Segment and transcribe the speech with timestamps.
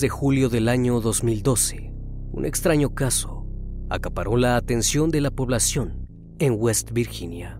[0.00, 1.90] De julio del año 2012,
[2.30, 3.46] un extraño caso
[3.88, 6.06] acaparó la atención de la población
[6.38, 7.58] en West Virginia.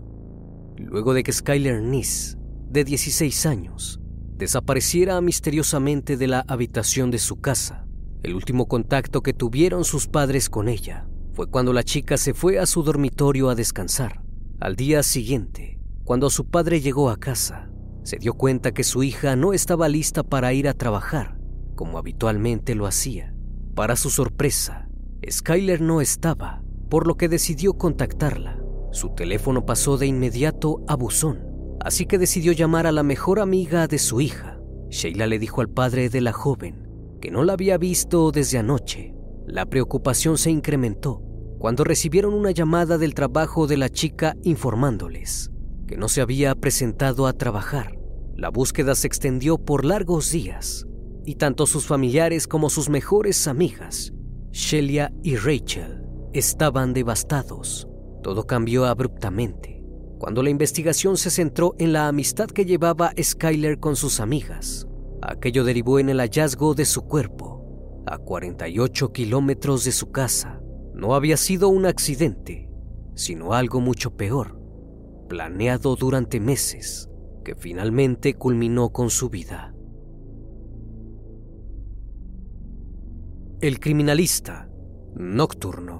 [0.77, 2.37] Luego de que Skyler Niss,
[2.69, 3.99] de 16 años,
[4.35, 7.87] desapareciera misteriosamente de la habitación de su casa,
[8.21, 12.59] el último contacto que tuvieron sus padres con ella fue cuando la chica se fue
[12.59, 14.21] a su dormitorio a descansar.
[14.59, 17.71] Al día siguiente, cuando su padre llegó a casa,
[18.03, 21.36] se dio cuenta que su hija no estaba lista para ir a trabajar
[21.77, 23.33] como habitualmente lo hacía.
[23.73, 24.89] Para su sorpresa,
[25.29, 28.59] Skyler no estaba, por lo que decidió contactarla.
[28.91, 31.39] Su teléfono pasó de inmediato a buzón,
[31.79, 34.59] así que decidió llamar a la mejor amiga de su hija.
[34.89, 36.87] Sheila le dijo al padre de la joven
[37.21, 39.13] que no la había visto desde anoche.
[39.45, 41.21] La preocupación se incrementó
[41.59, 45.51] cuando recibieron una llamada del trabajo de la chica informándoles
[45.87, 47.97] que no se había presentado a trabajar.
[48.35, 50.85] La búsqueda se extendió por largos días
[51.27, 54.13] y tanto sus familiares como sus mejores amigas,
[54.51, 56.01] Shelia y Rachel,
[56.31, 57.85] estaban devastados.
[58.23, 59.83] Todo cambió abruptamente
[60.17, 64.87] cuando la investigación se centró en la amistad que llevaba Skyler con sus amigas.
[65.21, 70.61] Aquello derivó en el hallazgo de su cuerpo, a 48 kilómetros de su casa.
[70.93, 72.69] No había sido un accidente,
[73.15, 74.57] sino algo mucho peor,
[75.27, 77.09] planeado durante meses,
[77.43, 79.73] que finalmente culminó con su vida.
[83.59, 84.69] El criminalista
[85.15, 85.97] nocturno.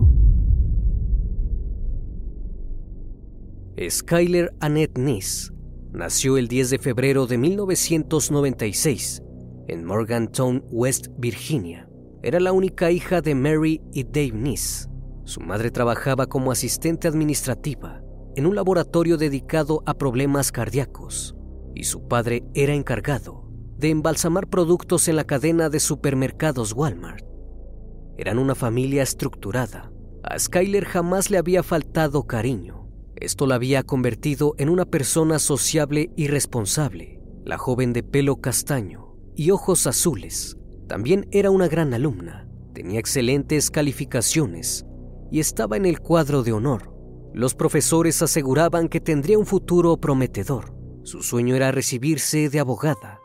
[3.89, 5.51] Skyler Annette Niss
[5.91, 9.23] nació el 10 de febrero de 1996
[9.69, 11.89] en Morgantown, West Virginia.
[12.21, 14.87] Era la única hija de Mary y Dave Niss.
[15.23, 18.03] Su madre trabajaba como asistente administrativa
[18.35, 21.35] en un laboratorio dedicado a problemas cardíacos
[21.73, 23.49] y su padre era encargado
[23.79, 27.36] de embalsamar productos en la cadena de supermercados Walmart.
[28.17, 29.91] Eran una familia estructurada.
[30.23, 32.89] A Skyler jamás le había faltado cariño.
[33.15, 37.21] Esto la había convertido en una persona sociable y responsable.
[37.45, 42.47] La joven de pelo castaño y ojos azules también era una gran alumna.
[42.73, 44.85] Tenía excelentes calificaciones
[45.31, 46.93] y estaba en el cuadro de honor.
[47.33, 50.75] Los profesores aseguraban que tendría un futuro prometedor.
[51.03, 53.19] Su sueño era recibirse de abogada.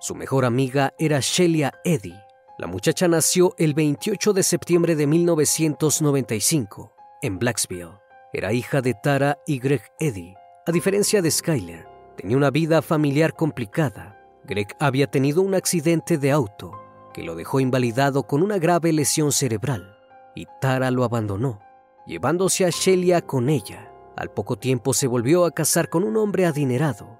[0.00, 2.14] Su mejor amiga era Shelia Eddy.
[2.62, 7.98] La muchacha nació el 28 de septiembre de 1995 en Blacksville.
[8.32, 10.36] Era hija de Tara y Greg Eddy.
[10.64, 14.16] A diferencia de Skyler, tenía una vida familiar complicada.
[14.44, 16.70] Greg había tenido un accidente de auto
[17.12, 19.98] que lo dejó invalidado con una grave lesión cerebral
[20.36, 21.58] y Tara lo abandonó,
[22.06, 23.92] llevándose a Shelia con ella.
[24.16, 27.18] Al poco tiempo se volvió a casar con un hombre adinerado.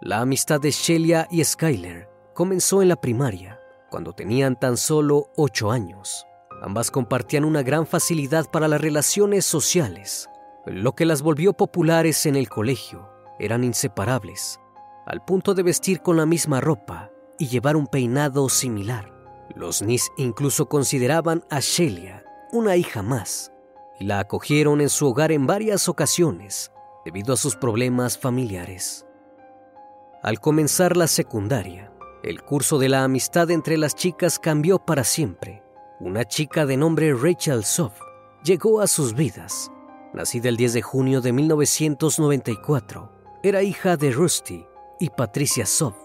[0.00, 3.59] La amistad de Shelia y Skyler comenzó en la primaria,
[3.90, 6.26] cuando tenían tan solo ocho años.
[6.62, 10.28] Ambas compartían una gran facilidad para las relaciones sociales,
[10.66, 13.10] lo que las volvió populares en el colegio.
[13.38, 14.60] Eran inseparables,
[15.06, 19.12] al punto de vestir con la misma ropa y llevar un peinado similar.
[19.54, 23.52] Los Nis incluso consideraban a Shelia una hija más
[23.98, 26.70] y la acogieron en su hogar en varias ocasiones
[27.04, 29.06] debido a sus problemas familiares.
[30.22, 31.89] Al comenzar la secundaria,
[32.22, 35.62] el curso de la amistad entre las chicas cambió para siempre.
[36.00, 38.00] Una chica de nombre Rachel Soft
[38.44, 39.70] llegó a sus vidas.
[40.12, 43.12] Nacida el 10 de junio de 1994,
[43.42, 44.66] era hija de Rusty
[44.98, 45.96] y Patricia Soft.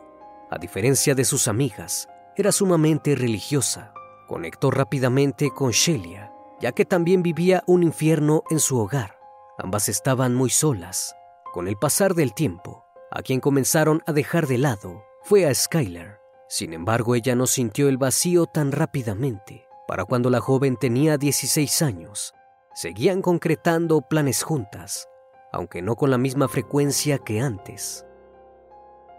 [0.51, 2.07] A diferencia de sus amigas,
[2.37, 3.93] era sumamente religiosa.
[4.27, 6.31] Conectó rápidamente con Shelia,
[6.61, 9.17] ya que también vivía un infierno en su hogar.
[9.57, 11.13] Ambas estaban muy solas.
[11.53, 16.19] Con el pasar del tiempo, a quien comenzaron a dejar de lado fue a Skyler.
[16.47, 19.65] Sin embargo, ella no sintió el vacío tan rápidamente.
[19.87, 22.35] Para cuando la joven tenía 16 años,
[22.75, 25.09] seguían concretando planes juntas,
[25.51, 28.05] aunque no con la misma frecuencia que antes.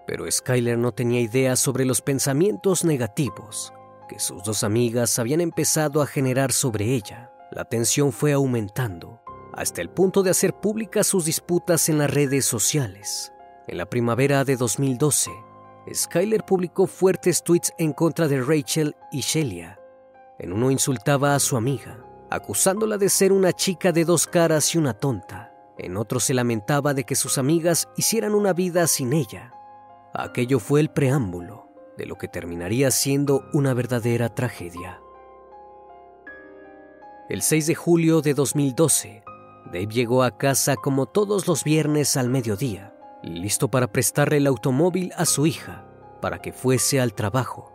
[0.07, 3.73] Pero Skyler no tenía idea sobre los pensamientos negativos
[4.09, 7.33] que sus dos amigas habían empezado a generar sobre ella.
[7.51, 9.21] La tensión fue aumentando,
[9.55, 13.33] hasta el punto de hacer públicas sus disputas en las redes sociales.
[13.67, 15.33] En la primavera de 2012,
[15.95, 19.79] Skyler publicó fuertes tweets en contra de Rachel y Shelia.
[20.39, 24.79] En uno insultaba a su amiga, acusándola de ser una chica de dos caras y
[24.79, 25.53] una tonta.
[25.79, 29.53] En otro se lamentaba de que sus amigas hicieran una vida sin ella.
[30.13, 35.01] Aquello fue el preámbulo de lo que terminaría siendo una verdadera tragedia.
[37.29, 39.25] El 6 de julio de 2012,
[39.67, 42.96] Dave llegó a casa como todos los viernes al mediodía,
[43.31, 45.87] listo para prestarle el automóvil a su hija
[46.21, 47.73] para que fuese al trabajo.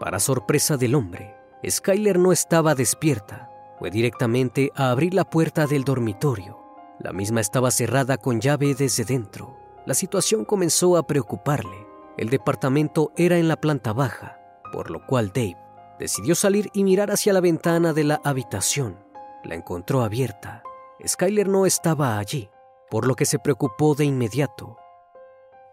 [0.00, 1.34] Para sorpresa del hombre,
[1.66, 3.50] Skyler no estaba despierta.
[3.78, 6.58] Fue directamente a abrir la puerta del dormitorio.
[7.00, 9.56] La misma estaba cerrada con llave desde dentro.
[9.86, 11.86] La situación comenzó a preocuparle.
[12.16, 14.38] El departamento era en la planta baja,
[14.72, 15.56] por lo cual Dave
[15.98, 18.98] decidió salir y mirar hacia la ventana de la habitación.
[19.42, 20.62] La encontró abierta.
[21.06, 22.48] Skyler no estaba allí,
[22.94, 24.76] por lo que se preocupó de inmediato.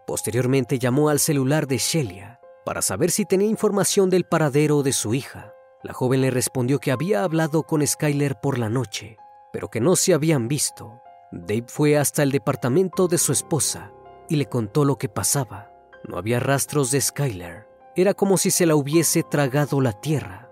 [0.08, 5.14] Posteriormente llamó al celular de Shelia para saber si tenía información del paradero de su
[5.14, 5.54] hija.
[5.84, 9.18] La joven le respondió que había hablado con Skyler por la noche,
[9.52, 11.00] pero que no se habían visto.
[11.30, 13.92] Dave fue hasta el departamento de su esposa
[14.28, 15.70] y le contó lo que pasaba.
[16.02, 17.68] No había rastros de Skyler.
[17.94, 20.50] Era como si se la hubiese tragado la tierra.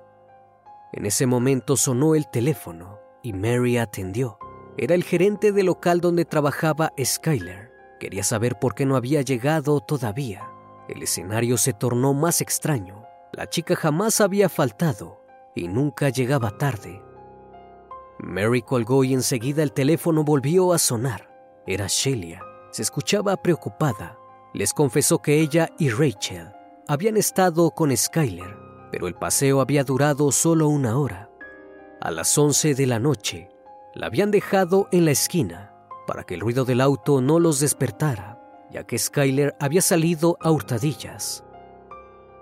[0.93, 4.39] En ese momento sonó el teléfono y Mary atendió.
[4.77, 7.71] Era el gerente del local donde trabajaba Skyler.
[7.99, 10.51] Quería saber por qué no había llegado todavía.
[10.89, 13.05] El escenario se tornó más extraño.
[13.33, 15.21] La chica jamás había faltado
[15.55, 17.03] y nunca llegaba tarde.
[18.19, 21.29] Mary colgó y enseguida el teléfono volvió a sonar.
[21.67, 22.43] Era Shelia.
[22.71, 24.19] Se escuchaba preocupada.
[24.55, 26.53] Les confesó que ella y Rachel
[26.89, 28.57] habían estado con Skyler,
[28.91, 31.31] pero el paseo había durado solo una hora.
[32.01, 33.50] A las 11 de la noche,
[33.95, 35.75] la habían dejado en la esquina
[36.07, 40.51] para que el ruido del auto no los despertara, ya que Skyler había salido a
[40.51, 41.45] hurtadillas.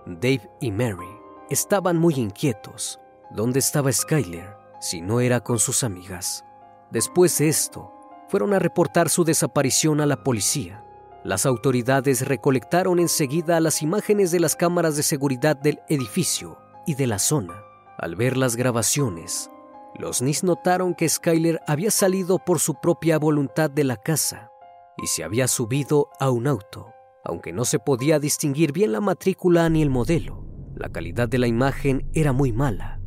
[0.07, 1.09] Dave y Mary
[1.51, 2.99] estaban muy inquietos.
[3.31, 6.45] ¿Dónde estaba Skyler si no era con sus amigas?
[6.91, 7.93] Después de esto,
[8.29, 10.85] fueron a reportar su desaparición a la policía.
[11.25, 17.07] Las autoridades recolectaron enseguida las imágenes de las cámaras de seguridad del edificio y de
[17.07, 17.63] la zona.
[17.99, 19.51] Al ver las grabaciones,
[19.99, 24.51] los NIS notaron que Skyler había salido por su propia voluntad de la casa
[24.97, 26.93] y se había subido a un auto.
[27.25, 31.49] Aunque no se podía distinguir bien la matrícula ni el modelo, la calidad de la
[31.49, 33.01] imagen era muy mala.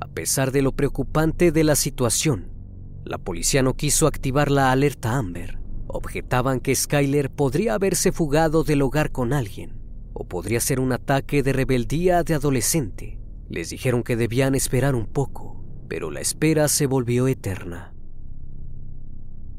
[0.00, 2.52] A pesar de lo preocupante de la situación,
[3.04, 5.58] la policía no quiso activar la alerta Amber.
[5.86, 9.80] Objetaban que Skyler podría haberse fugado del hogar con alguien,
[10.12, 13.18] o podría ser un ataque de rebeldía de adolescente.
[13.48, 17.94] Les dijeron que debían esperar un poco, pero la espera se volvió eterna.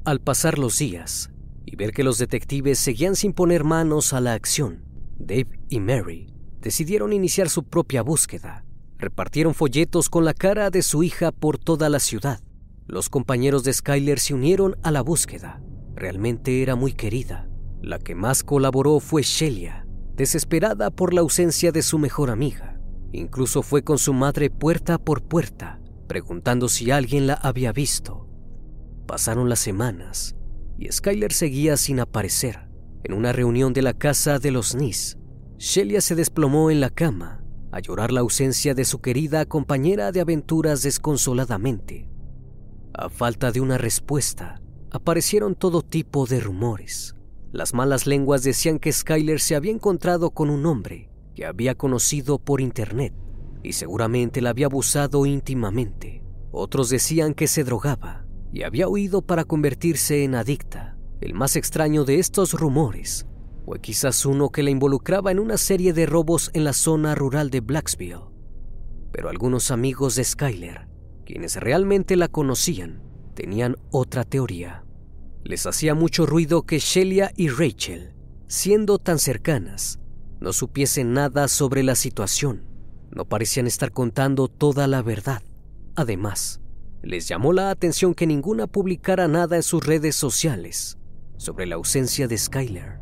[0.03, 1.31] Al pasar los días
[1.65, 4.83] y ver que los detectives seguían sin poner manos a la acción,
[5.17, 6.27] Dave y Mary
[6.61, 8.65] decidieron iniciar su propia búsqueda.
[8.97, 12.39] Repartieron folletos con la cara de su hija por toda la ciudad.
[12.87, 15.61] Los compañeros de Skyler se unieron a la búsqueda.
[15.95, 17.47] Realmente era muy querida.
[17.81, 22.79] La que más colaboró fue Shelia, desesperada por la ausencia de su mejor amiga.
[23.11, 28.27] Incluso fue con su madre puerta por puerta, preguntando si alguien la había visto.
[29.05, 30.35] Pasaron las semanas
[30.77, 32.69] y Skyler seguía sin aparecer.
[33.03, 35.17] En una reunión de la casa de los Nis,
[35.57, 40.21] Shelia se desplomó en la cama a llorar la ausencia de su querida compañera de
[40.21, 42.09] aventuras desconsoladamente.
[42.93, 47.15] A falta de una respuesta, aparecieron todo tipo de rumores.
[47.51, 52.39] Las malas lenguas decían que Skyler se había encontrado con un hombre que había conocido
[52.39, 53.13] por internet
[53.65, 56.23] y seguramente la había abusado íntimamente.
[56.51, 60.97] Otros decían que se drogaba y había huido para convertirse en adicta.
[61.19, 63.25] El más extraño de estos rumores
[63.65, 67.49] fue quizás uno que la involucraba en una serie de robos en la zona rural
[67.49, 68.29] de Blacksville.
[69.11, 70.87] Pero algunos amigos de Skyler,
[71.25, 73.01] quienes realmente la conocían,
[73.33, 74.85] tenían otra teoría.
[75.43, 78.13] Les hacía mucho ruido que Shelia y Rachel,
[78.47, 79.99] siendo tan cercanas,
[80.39, 82.74] no supiesen nada sobre la situación.
[83.15, 85.41] No parecían estar contando toda la verdad.
[85.95, 86.61] Además,
[87.01, 90.97] les llamó la atención que ninguna publicara nada en sus redes sociales
[91.37, 92.99] sobre la ausencia de Skyler.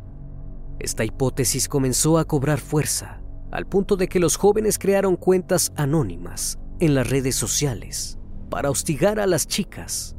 [0.78, 6.58] Esta hipótesis comenzó a cobrar fuerza, al punto de que los jóvenes crearon cuentas anónimas
[6.78, 8.18] en las redes sociales
[8.50, 10.16] para hostigar a las chicas.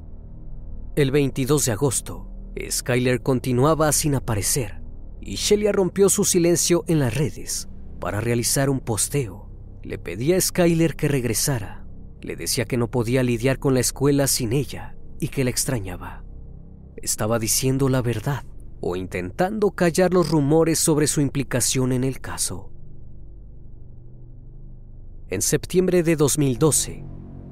[0.97, 2.29] El 22 de agosto,
[2.69, 4.81] Skyler continuaba sin aparecer
[5.21, 9.44] y Shelia rompió su silencio en las redes para realizar un posteo.
[9.85, 11.85] Le pedía a Skyler que regresara.
[12.19, 16.25] Le decía que no podía lidiar con la escuela sin ella y que la extrañaba.
[16.95, 18.43] Estaba diciendo la verdad
[18.81, 22.71] o intentando callar los rumores sobre su implicación en el caso.
[25.29, 27.05] En septiembre de 2012,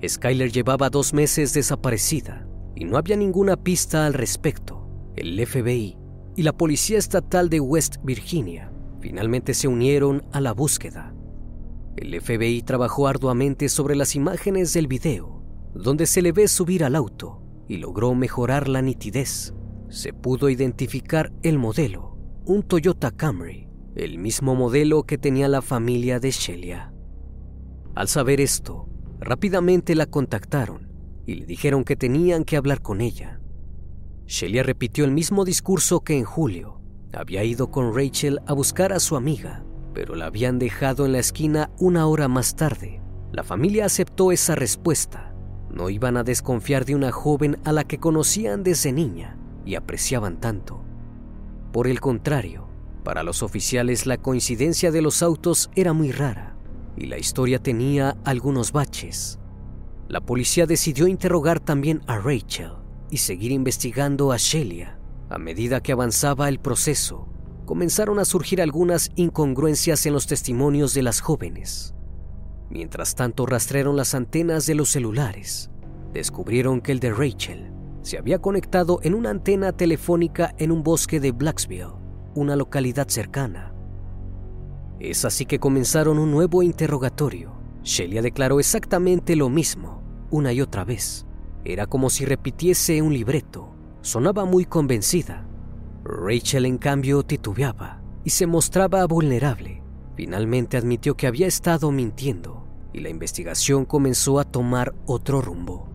[0.08, 4.90] Skyler llevaba dos meses desaparecida y no había ninguna pista al respecto.
[5.16, 6.00] El FBI
[6.36, 11.14] y la Policía Estatal de West Virginia finalmente se unieron a la búsqueda.
[11.96, 16.96] El FBI trabajó arduamente sobre las imágenes del video, donde se le ve subir al
[16.96, 19.54] auto y logró mejorar la nitidez
[19.94, 26.20] se pudo identificar el modelo, un Toyota Camry, el mismo modelo que tenía la familia
[26.20, 26.92] de Shelia.
[27.94, 30.90] Al saber esto, rápidamente la contactaron
[31.28, 33.40] y le dijeron que tenían que hablar con ella.
[34.26, 36.82] Shelia repitió el mismo discurso que en julio.
[37.14, 41.20] Había ido con Rachel a buscar a su amiga, pero la habían dejado en la
[41.20, 43.02] esquina una hora más tarde.
[43.32, 45.34] La familia aceptó esa respuesta.
[45.70, 50.40] No iban a desconfiar de una joven a la que conocían desde niña y apreciaban
[50.40, 50.84] tanto.
[51.72, 52.68] Por el contrario,
[53.04, 56.56] para los oficiales la coincidencia de los autos era muy rara
[56.96, 59.40] y la historia tenía algunos baches.
[60.08, 62.74] La policía decidió interrogar también a Rachel
[63.10, 65.00] y seguir investigando a Shelia.
[65.30, 67.28] A medida que avanzaba el proceso,
[67.66, 71.94] comenzaron a surgir algunas incongruencias en los testimonios de las jóvenes.
[72.70, 75.70] Mientras tanto rastrearon las antenas de los celulares,
[76.14, 81.20] descubrieron que el de Rachel se había conectado en una antena telefónica en un bosque
[81.20, 81.94] de Blacksville,
[82.36, 83.74] una localidad cercana.
[85.00, 87.54] Es así que comenzaron un nuevo interrogatorio.
[87.84, 91.26] Shelia declaró exactamente lo mismo, una y otra vez.
[91.66, 93.74] Era como si repitiese un libreto.
[94.02, 95.48] Sonaba muy convencida.
[96.04, 99.82] Rachel, en cambio, titubeaba y se mostraba vulnerable.
[100.16, 105.94] Finalmente admitió que había estado mintiendo y la investigación comenzó a tomar otro rumbo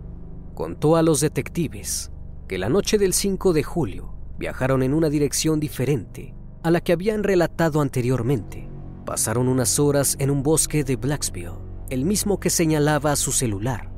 [0.58, 2.10] contó a los detectives
[2.48, 6.34] que la noche del 5 de julio viajaron en una dirección diferente
[6.64, 8.68] a la que habían relatado anteriormente.
[9.06, 11.60] Pasaron unas horas en un bosque de Blacksville,
[11.90, 13.92] el mismo que señalaba su celular.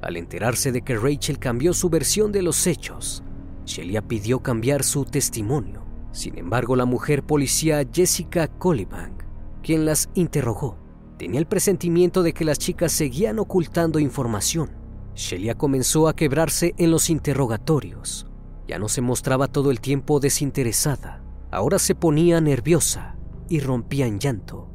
[0.00, 3.22] Al enterarse de que Rachel cambió su versión de los hechos,
[3.64, 5.84] Shelia pidió cambiar su testimonio.
[6.12, 9.22] Sin embargo, la mujer policía Jessica Collibank,
[9.62, 10.76] quien las interrogó,
[11.18, 14.80] tenía el presentimiento de que las chicas seguían ocultando información
[15.14, 18.26] Shelia comenzó a quebrarse en los interrogatorios.
[18.66, 23.16] Ya no se mostraba todo el tiempo desinteresada, ahora se ponía nerviosa
[23.48, 24.70] y rompía en llanto.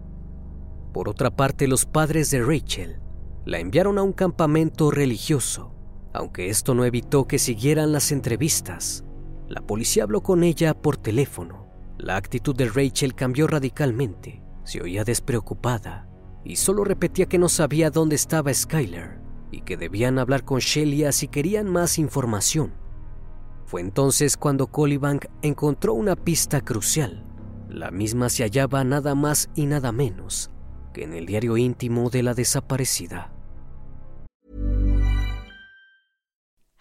[0.94, 3.00] Por otra parte, los padres de Rachel
[3.46, 5.75] la enviaron a un campamento religioso,
[6.16, 9.04] aunque esto no evitó que siguieran las entrevistas.
[9.48, 11.68] La policía habló con ella por teléfono.
[11.98, 14.42] La actitud de Rachel cambió radicalmente.
[14.64, 16.08] Se oía despreocupada
[16.44, 19.20] y solo repetía que no sabía dónde estaba Skyler
[19.52, 22.74] y que debían hablar con Shelia si querían más información.
[23.66, 27.26] Fue entonces cuando Colibank encontró una pista crucial.
[27.70, 30.52] La misma se hallaba nada más y nada menos
[30.94, 33.35] que en el diario íntimo de la desaparecida.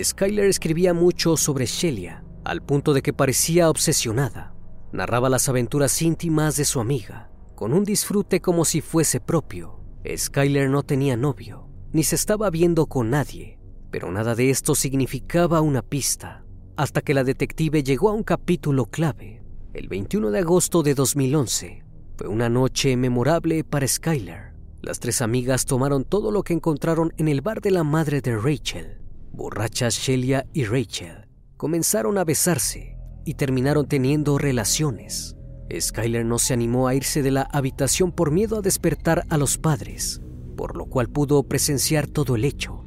[0.00, 4.54] Skyler escribía mucho sobre Shelia, al punto de que parecía obsesionada.
[4.90, 9.80] Narraba las aventuras íntimas de su amiga, con un disfrute como si fuese propio.
[10.16, 13.58] Skyler no tenía novio, ni se estaba viendo con nadie,
[13.90, 16.44] pero nada de esto significaba una pista,
[16.76, 19.42] hasta que la detective llegó a un capítulo clave.
[19.74, 21.84] El 21 de agosto de 2011
[22.16, 24.54] fue una noche memorable para Skyler.
[24.80, 28.36] Las tres amigas tomaron todo lo que encontraron en el bar de la madre de
[28.36, 29.01] Rachel.
[29.34, 35.36] Borrachas Shelia y Rachel comenzaron a besarse y terminaron teniendo relaciones.
[35.74, 39.56] Skyler no se animó a irse de la habitación por miedo a despertar a los
[39.56, 40.20] padres,
[40.54, 42.84] por lo cual pudo presenciar todo el hecho.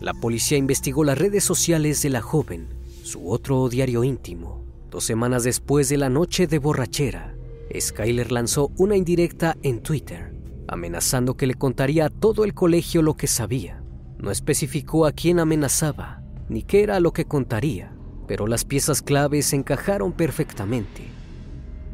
[0.00, 2.68] La policía investigó las redes sociales de la joven,
[3.02, 4.64] su otro diario íntimo.
[4.90, 7.34] Dos semanas después de la noche de borrachera,
[7.78, 10.32] Skyler lanzó una indirecta en Twitter,
[10.66, 13.82] amenazando que le contaría a todo el colegio lo que sabía.
[14.18, 17.94] No especificó a quién amenazaba, ni qué era lo que contaría,
[18.26, 21.04] pero las piezas claves encajaron perfectamente.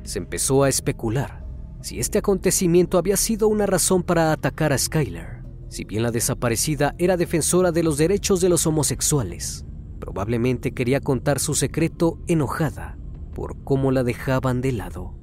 [0.05, 1.45] Se empezó a especular
[1.85, 5.43] si este acontecimiento había sido una razón para atacar a Skyler.
[5.69, 9.67] Si bien la desaparecida era defensora de los derechos de los homosexuales,
[10.01, 12.97] probablemente quería contar su secreto enojada
[13.35, 15.15] por cómo la dejaban de lado.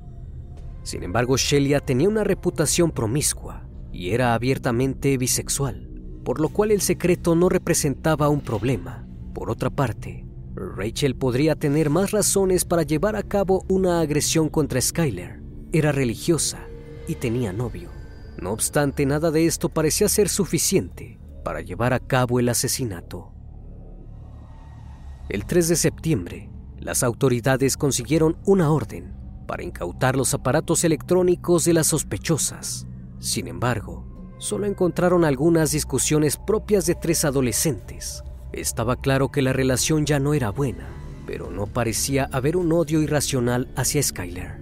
[0.84, 5.91] Sin embargo, Shelia tenía una reputación promiscua y era abiertamente bisexual,
[6.24, 9.08] por lo cual el secreto no representaba un problema.
[9.34, 14.82] Por otra parte, Rachel podría tener más razones para llevar a cabo una agresión contra
[14.82, 15.42] Skyler.
[15.72, 16.60] Era religiosa
[17.08, 17.90] y tenía novio.
[18.38, 23.32] No obstante, nada de esto parecía ser suficiente para llevar a cabo el asesinato.
[25.30, 29.16] El 3 de septiembre, las autoridades consiguieron una orden
[29.48, 32.88] para incautar los aparatos electrónicos de las sospechosas.
[33.20, 34.11] Sin embargo,
[34.42, 38.24] solo encontraron algunas discusiones propias de tres adolescentes.
[38.52, 40.90] Estaba claro que la relación ya no era buena,
[41.28, 44.60] pero no parecía haber un odio irracional hacia Skyler.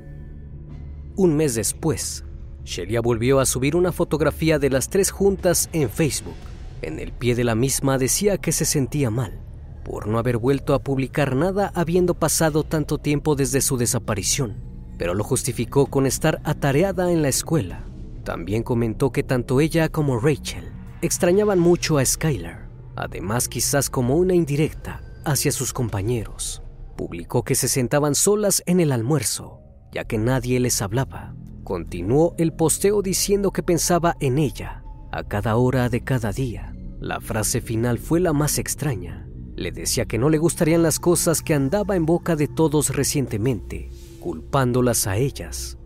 [1.15, 2.25] Un mes después,
[2.65, 6.35] Shelia volvió a subir una fotografía de las tres juntas en Facebook.
[6.81, 9.39] En el pie de la misma decía que se sentía mal
[9.85, 14.57] por no haber vuelto a publicar nada habiendo pasado tanto tiempo desde su desaparición,
[14.99, 17.88] pero lo justificó con estar atareada en la escuela.
[18.29, 24.35] También comentó que tanto ella como Rachel extrañaban mucho a Skylar, además quizás como una
[24.35, 26.61] indirecta hacia sus compañeros.
[26.95, 29.61] Publicó que se sentaban solas en el almuerzo,
[29.91, 31.33] ya que nadie les hablaba.
[31.63, 36.75] Continuó el posteo diciendo que pensaba en ella a cada hora de cada día.
[36.99, 39.27] La frase final fue la más extraña.
[39.55, 43.89] Le decía que no le gustarían las cosas que andaba en boca de todos recientemente,
[44.19, 45.79] culpándolas a ellas.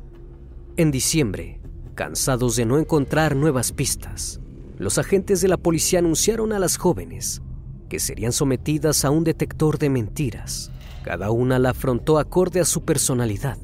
[0.75, 1.62] En diciembre,
[1.93, 4.39] cansados de no encontrar nuevas pistas,
[4.77, 7.41] los agentes de la policía anunciaron a las jóvenes
[7.89, 10.71] que serían sometidas a un detector de mentiras.
[11.03, 13.57] Cada una la afrontó acorde a su personalidad.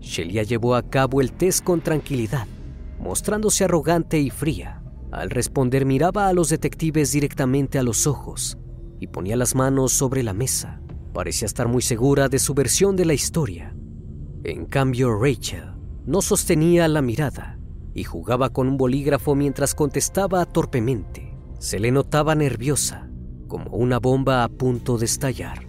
[0.00, 2.48] Shelia llevó a cabo el test con tranquilidad,
[2.98, 4.82] mostrándose arrogante y fría.
[5.12, 8.58] Al responder miraba a los detectives directamente a los ojos
[8.98, 10.80] y ponía las manos sobre la mesa.
[11.12, 13.72] Parecía estar muy segura de su versión de la historia.
[14.42, 15.74] En cambio, Rachel
[16.06, 17.56] no sostenía la mirada
[17.96, 21.34] y jugaba con un bolígrafo mientras contestaba torpemente.
[21.58, 23.08] Se le notaba nerviosa,
[23.48, 25.66] como una bomba a punto de estallar.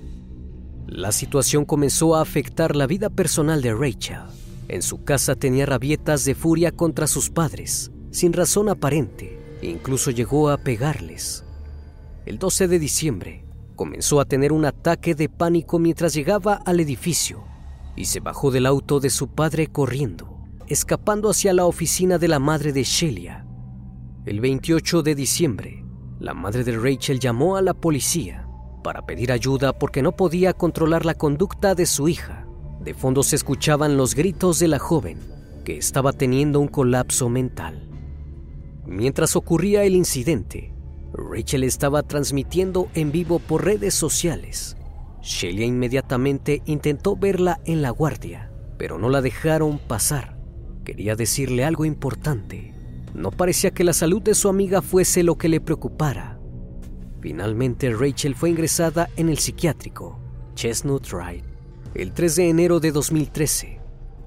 [0.87, 4.23] La situación comenzó a afectar la vida personal de Rachel.
[4.67, 10.11] En su casa tenía rabietas de furia contra sus padres, sin razón aparente, e incluso
[10.11, 11.45] llegó a pegarles.
[12.25, 13.45] El 12 de diciembre,
[13.77, 17.45] comenzó a tener un ataque de pánico mientras llegaba al edificio
[17.95, 20.36] y se bajó del auto de su padre corriendo,
[20.67, 23.45] escapando hacia la oficina de la madre de Shelia.
[24.25, 25.85] El 28 de diciembre,
[26.19, 28.47] la madre de Rachel llamó a la policía
[28.83, 32.47] para pedir ayuda porque no podía controlar la conducta de su hija.
[32.81, 35.19] De fondo se escuchaban los gritos de la joven,
[35.65, 37.89] que estaba teniendo un colapso mental.
[38.85, 40.73] Mientras ocurría el incidente,
[41.13, 44.77] Rachel estaba transmitiendo en vivo por redes sociales.
[45.21, 50.36] Shelia inmediatamente intentó verla en la guardia, pero no la dejaron pasar.
[50.87, 52.73] Quería decirle algo importante.
[53.13, 56.39] No parecía que la salud de su amiga fuese lo que le preocupara.
[57.19, 60.17] Finalmente Rachel fue ingresada en el psiquiátrico
[60.55, 61.43] Chestnut Ride
[61.93, 63.81] el 3 de enero de 2013.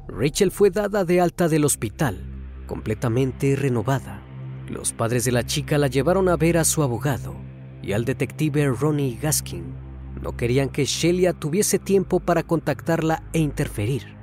[0.09, 2.21] Rachel fue dada de alta del hospital,
[2.67, 4.21] completamente renovada.
[4.69, 7.37] Los padres de la chica la llevaron a ver a su abogado
[7.83, 9.65] y al detective Ronnie Gaskin.
[10.21, 14.20] No querían que Shelia tuviese tiempo para contactarla e interferir.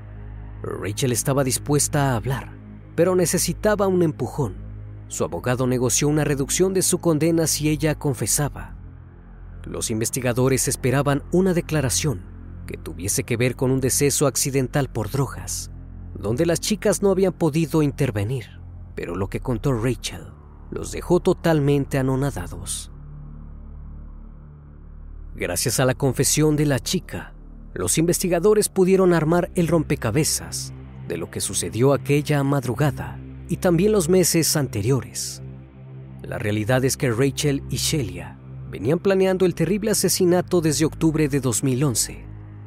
[0.69, 2.57] Rachel estaba dispuesta a hablar,
[2.95, 4.55] pero necesitaba un empujón.
[5.07, 8.75] Su abogado negoció una reducción de su condena si ella confesaba.
[9.63, 12.21] Los investigadores esperaban una declaración
[12.65, 15.71] que tuviese que ver con un deceso accidental por drogas,
[16.13, 18.45] donde las chicas no habían podido intervenir,
[18.95, 20.27] pero lo que contó Rachel
[20.69, 22.91] los dejó totalmente anonadados.
[25.35, 27.33] Gracias a la confesión de la chica,
[27.77, 30.73] los investigadores pudieron armar el rompecabezas
[31.07, 35.41] de lo que sucedió aquella madrugada y también los meses anteriores.
[36.21, 38.37] La realidad es que Rachel y Shelia
[38.69, 42.25] venían planeando el terrible asesinato desde octubre de 2011.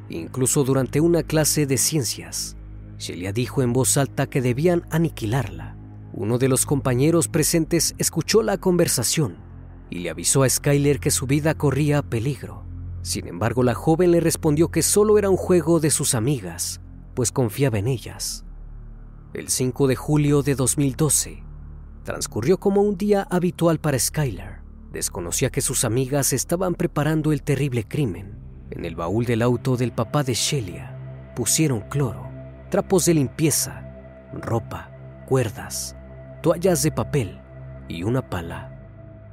[0.09, 2.57] Incluso durante una clase de ciencias,
[2.97, 5.77] Shelia dijo en voz alta que debían aniquilarla
[6.13, 9.37] uno de los compañeros presentes escuchó la conversación
[9.89, 12.60] y le avisó a Skyler que su vida corría peligro.
[13.01, 16.81] Sin embargo, la joven le respondió que solo era un juego de sus amigas,
[17.15, 18.45] pues confiaba en ellas.
[19.33, 21.43] El 5 de julio de 2012
[22.03, 24.59] transcurrió como un día habitual para Skyler.
[24.91, 28.37] Desconocía que sus amigas estaban preparando el terrible crimen.
[28.71, 32.27] En el baúl del auto del papá de Shelia pusieron cloro,
[32.69, 33.83] trapos de limpieza,
[34.33, 34.91] ropa,
[35.27, 35.95] cuerdas,
[36.41, 37.39] toallas de papel
[37.87, 38.67] y una pala.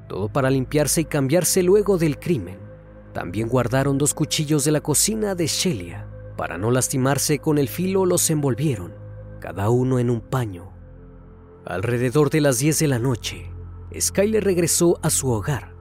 [0.09, 2.68] Todo para limpiarse y cambiarse luego del crimen.
[3.13, 6.09] También guardaron dos cuchillos de la cocina de Shelia.
[6.37, 8.95] Para no lastimarse con el filo los envolvieron,
[9.41, 10.73] cada uno en un paño.
[11.65, 13.51] Alrededor de las 10 de la noche,
[13.99, 15.75] Skyler regresó a su hogar.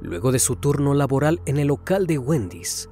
[0.00, 2.88] Luego de su turno laboral en el local de Wendy's,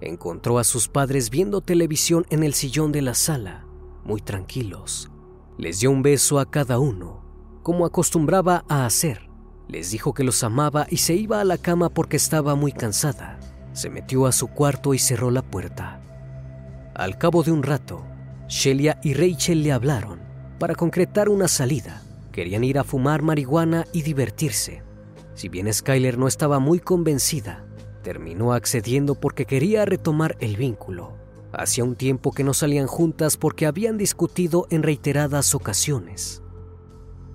[0.00, 3.66] encontró a sus padres viendo televisión en el sillón de la sala,
[4.04, 5.10] muy tranquilos.
[5.58, 7.26] Les dio un beso a cada uno
[7.66, 9.25] como acostumbraba a hacer.
[9.68, 13.38] Les dijo que los amaba y se iba a la cama porque estaba muy cansada.
[13.72, 16.00] Se metió a su cuarto y cerró la puerta.
[16.94, 18.04] Al cabo de un rato,
[18.48, 20.20] Shelia y Rachel le hablaron
[20.58, 22.02] para concretar una salida.
[22.32, 24.82] Querían ir a fumar marihuana y divertirse.
[25.34, 27.66] Si bien Skyler no estaba muy convencida,
[28.02, 31.16] terminó accediendo porque quería retomar el vínculo.
[31.52, 36.42] Hacía un tiempo que no salían juntas porque habían discutido en reiteradas ocasiones.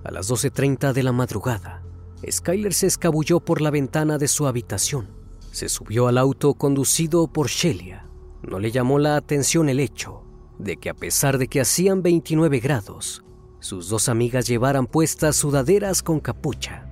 [0.04, 1.81] A las 12.30 de la madrugada,
[2.30, 5.08] Skyler se escabulló por la ventana de su habitación.
[5.50, 8.08] Se subió al auto conducido por Shelia.
[8.42, 10.24] No le llamó la atención el hecho
[10.58, 13.24] de que a pesar de que hacían 29 grados,
[13.60, 16.88] sus dos amigas llevaran puestas sudaderas con capucha.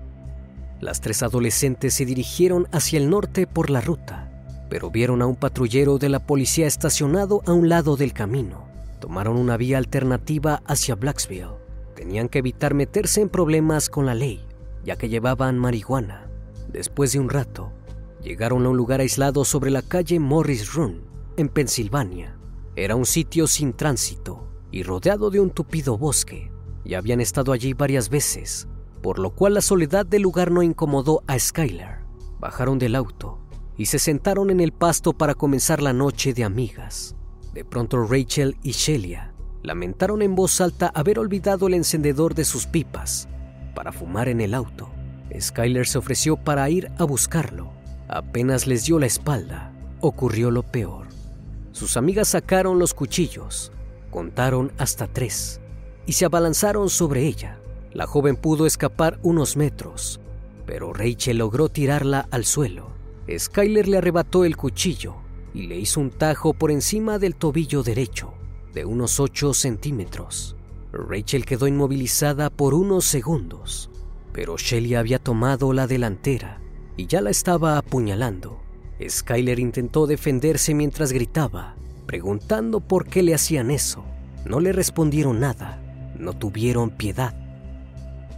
[0.80, 4.32] Las tres adolescentes se dirigieron hacia el norte por la ruta,
[4.68, 8.68] pero vieron a un patrullero de la policía estacionado a un lado del camino.
[9.00, 11.60] Tomaron una vía alternativa hacia Blacksville
[12.00, 14.42] tenían que evitar meterse en problemas con la ley,
[14.84, 16.30] ya que llevaban marihuana.
[16.72, 17.72] Después de un rato,
[18.22, 21.02] llegaron a un lugar aislado sobre la calle Morris Run,
[21.36, 22.38] en Pensilvania.
[22.76, 26.50] Era un sitio sin tránsito y rodeado de un tupido bosque.
[26.84, 28.68] Ya habían estado allí varias veces,
[29.02, 32.04] por lo cual la soledad del lugar no incomodó a Skylar.
[32.38, 33.38] Bajaron del auto
[33.76, 37.16] y se sentaron en el pasto para comenzar la noche de amigas.
[37.52, 39.30] De pronto Rachel y Shelia
[39.62, 43.28] Lamentaron en voz alta haber olvidado el encendedor de sus pipas.
[43.74, 44.90] Para fumar en el auto.
[45.38, 47.72] Skyler se ofreció para ir a buscarlo.
[48.08, 51.06] Apenas les dio la espalda, ocurrió lo peor.
[51.72, 53.72] Sus amigas sacaron los cuchillos,
[54.10, 55.60] contaron hasta tres
[56.06, 57.60] y se abalanzaron sobre ella.
[57.92, 60.20] La joven pudo escapar unos metros,
[60.66, 62.90] pero Rachel logró tirarla al suelo.
[63.36, 65.16] Skyler le arrebató el cuchillo
[65.54, 68.34] y le hizo un tajo por encima del tobillo derecho,
[68.72, 70.56] de unos 8 centímetros.
[70.92, 73.90] Rachel quedó inmovilizada por unos segundos,
[74.32, 76.60] pero Shelly había tomado la delantera
[76.96, 78.60] y ya la estaba apuñalando.
[79.08, 81.76] Skyler intentó defenderse mientras gritaba,
[82.06, 84.04] preguntando por qué le hacían eso.
[84.44, 85.80] No le respondieron nada,
[86.18, 87.34] no tuvieron piedad.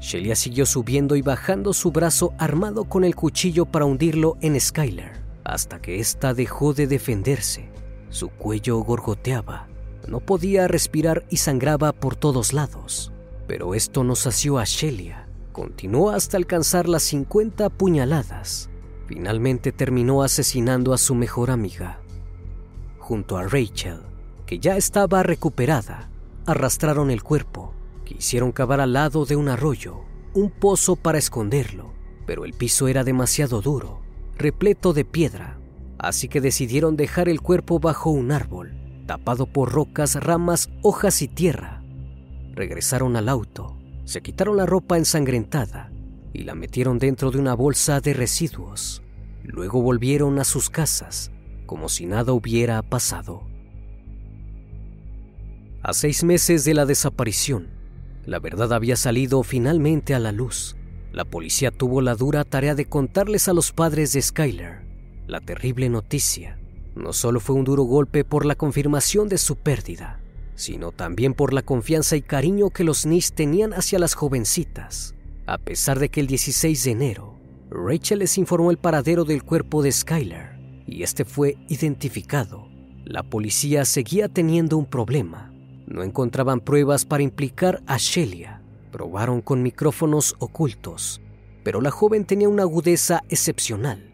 [0.01, 5.23] Shelia siguió subiendo y bajando su brazo armado con el cuchillo para hundirlo en Skyler,
[5.45, 7.71] hasta que ésta dejó de defenderse.
[8.11, 9.69] Su cuello gorgoteaba,
[10.09, 13.13] no podía respirar y sangraba por todos lados.
[13.47, 15.29] Pero esto no sació a Shelia.
[15.53, 18.71] Continuó hasta alcanzar las 50 puñaladas.
[19.07, 22.01] Finalmente terminó asesinando a su mejor amiga.
[22.99, 24.01] Junto a Rachel,
[24.47, 26.11] que ya estaba recuperada,
[26.47, 30.01] arrastraron el cuerpo Quisieron cavar al lado de un arroyo,
[30.35, 31.93] un pozo para esconderlo,
[32.27, 34.03] pero el piso era demasiado duro,
[34.37, 35.59] repleto de piedra,
[35.99, 38.75] así que decidieron dejar el cuerpo bajo un árbol,
[39.07, 41.83] tapado por rocas, ramas, hojas y tierra.
[42.55, 45.91] Regresaron al auto, se quitaron la ropa ensangrentada
[46.33, 49.03] y la metieron dentro de una bolsa de residuos.
[49.45, 51.31] Luego volvieron a sus casas,
[51.67, 53.43] como si nada hubiera pasado.
[55.83, 57.69] A seis meses de la desaparición,
[58.25, 60.77] la verdad había salido finalmente a la luz.
[61.13, 64.93] La policía tuvo la dura tarea de contarles a los padres de Skyler
[65.27, 66.59] la terrible noticia.
[66.95, 70.21] No solo fue un duro golpe por la confirmación de su pérdida,
[70.55, 75.15] sino también por la confianza y cariño que los Nis tenían hacia las jovencitas.
[75.47, 77.39] A pesar de que el 16 de enero,
[77.71, 82.69] Rachel les informó el paradero del cuerpo de Skyler y este fue identificado,
[83.05, 85.53] la policía seguía teniendo un problema
[85.93, 88.63] no encontraban pruebas para implicar a Shelia.
[88.91, 91.21] Probaron con micrófonos ocultos,
[91.63, 94.12] pero la joven tenía una agudeza excepcional.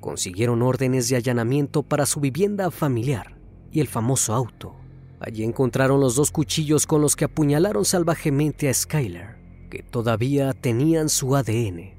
[0.00, 3.36] Consiguieron órdenes de allanamiento para su vivienda familiar
[3.72, 4.74] y el famoso auto.
[5.20, 9.36] Allí encontraron los dos cuchillos con los que apuñalaron salvajemente a Skyler,
[9.70, 11.94] que todavía tenían su ADN.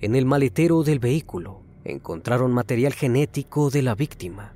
[0.00, 4.54] En el maletero del vehículo encontraron material genético de la víctima.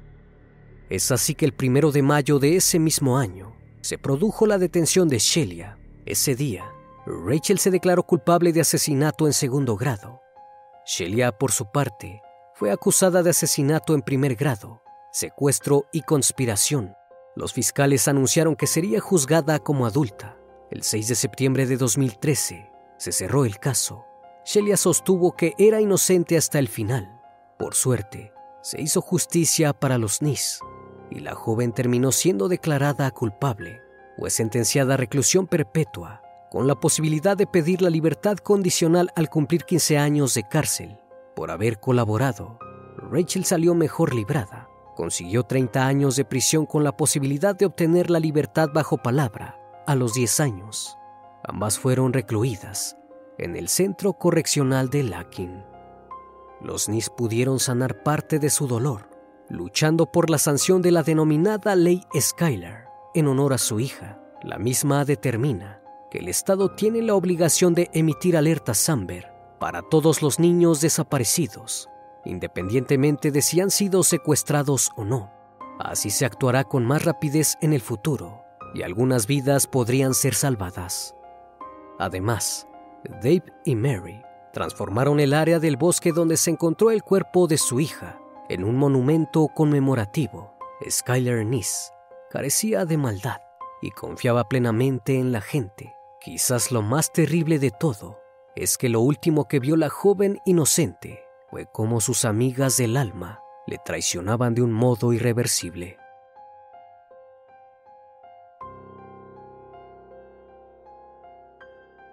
[0.88, 5.08] Es así que el primero de mayo de ese mismo año, se produjo la detención
[5.08, 5.78] de Shelia.
[6.04, 6.70] Ese día,
[7.06, 10.20] Rachel se declaró culpable de asesinato en segundo grado.
[10.86, 12.20] Shelia, por su parte,
[12.58, 16.96] fue acusada de asesinato en primer grado, secuestro y conspiración.
[17.36, 20.36] Los fiscales anunciaron que sería juzgada como adulta.
[20.68, 24.04] El 6 de septiembre de 2013 se cerró el caso.
[24.44, 27.20] Shelia sostuvo que era inocente hasta el final.
[27.60, 30.58] Por suerte, se hizo justicia para los NIS
[31.12, 33.80] y la joven terminó siendo declarada culpable.
[34.18, 39.62] Fue sentenciada a reclusión perpetua, con la posibilidad de pedir la libertad condicional al cumplir
[39.62, 40.98] 15 años de cárcel.
[41.38, 42.58] Por haber colaborado,
[42.96, 44.68] Rachel salió mejor librada.
[44.96, 49.94] Consiguió 30 años de prisión con la posibilidad de obtener la libertad bajo palabra a
[49.94, 50.98] los 10 años.
[51.44, 52.96] Ambas fueron recluidas
[53.38, 55.62] en el centro correccional de Lakin.
[56.60, 59.08] Los NIS pudieron sanar parte de su dolor
[59.48, 64.20] luchando por la sanción de la denominada Ley Skylar en honor a su hija.
[64.42, 70.22] La misma determina que el Estado tiene la obligación de emitir alertas Amber para todos
[70.22, 71.88] los niños desaparecidos,
[72.24, 75.30] independientemente de si han sido secuestrados o no.
[75.78, 78.42] Así se actuará con más rapidez en el futuro
[78.74, 81.14] y algunas vidas podrían ser salvadas.
[81.98, 82.66] Además,
[83.22, 87.80] Dave y Mary transformaron el área del bosque donde se encontró el cuerpo de su
[87.80, 88.18] hija
[88.48, 90.54] en un monumento conmemorativo,
[90.88, 91.92] Skyler Nis
[92.30, 93.40] carecía de maldad
[93.80, 95.94] y confiaba plenamente en la gente.
[96.20, 98.18] Quizás lo más terrible de todo
[98.62, 103.40] es que lo último que vio la joven inocente fue cómo sus amigas del alma
[103.66, 105.96] le traicionaban de un modo irreversible.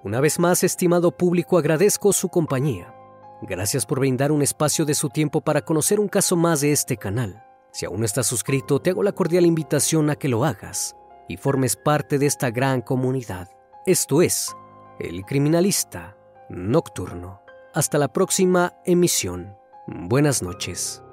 [0.04, 2.94] Una vez más, estimado público, agradezco su compañía.
[3.42, 6.96] Gracias por brindar un espacio de su tiempo para conocer un caso más de este
[6.96, 7.44] canal.
[7.72, 10.96] Si aún no estás suscrito, te hago la cordial invitación a que lo hagas
[11.28, 13.50] y formes parte de esta gran comunidad.
[13.88, 14.56] Esto es
[15.00, 16.16] El Criminalista
[16.50, 17.42] Nocturno.
[17.74, 19.58] Hasta la próxima emisión.
[19.88, 21.05] Buenas noches.